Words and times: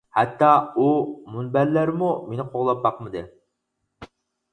ھەتتا 0.17 0.47
ئۇ 0.77 0.85
مۇنبەرلەرمۇ 1.33 2.09
مېنى 2.31 2.45
قوغلاپ 2.55 2.81
باقمىدى! 2.87 3.23